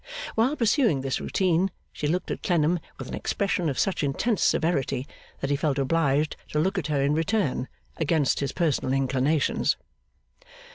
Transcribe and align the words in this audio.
While 0.33 0.55
pursuing 0.55 1.01
this 1.01 1.21
routine, 1.21 1.69
she 1.93 2.07
looked 2.07 2.31
at 2.31 2.41
Clennam 2.41 2.79
with 2.97 3.07
an 3.07 3.13
expression 3.13 3.69
of 3.69 3.77
such 3.77 4.01
intense 4.03 4.41
severity 4.41 5.05
that 5.41 5.51
he 5.51 5.55
felt 5.55 5.77
obliged 5.77 6.37
to 6.53 6.59
look 6.59 6.79
at 6.79 6.87
her 6.87 7.03
in 7.03 7.13
return, 7.13 7.67
against 7.99 8.39
his 8.39 8.51
personal 8.51 8.93
inclinations. 8.95 9.77